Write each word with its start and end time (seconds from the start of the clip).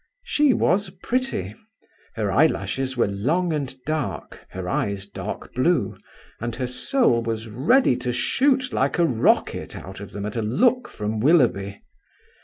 She 0.23 0.51
was 0.51 0.89
pretty; 1.03 1.53
her 2.15 2.31
eyelashes 2.31 2.97
were 2.97 3.05
long 3.07 3.53
and 3.53 3.75
dark, 3.85 4.47
her 4.49 4.67
eyes 4.67 5.05
dark 5.05 5.53
blue, 5.53 5.95
and 6.39 6.55
her 6.55 6.65
soul 6.65 7.21
was 7.21 7.47
ready 7.47 7.95
to 7.97 8.11
shoot 8.11 8.73
like 8.73 8.97
a 8.97 9.05
rocket 9.05 9.75
out 9.75 9.99
of 9.99 10.11
them 10.13 10.25
at 10.25 10.35
a 10.35 10.41
look 10.41 10.87
from 10.87 11.19
Willoughby. 11.19 11.83